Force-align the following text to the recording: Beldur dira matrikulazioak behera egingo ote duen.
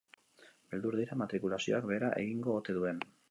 Beldur 0.71 0.97
dira 1.01 1.17
matrikulazioak 1.23 1.87
behera 1.91 2.11
egingo 2.25 2.59
ote 2.63 2.79
duen. 2.79 3.05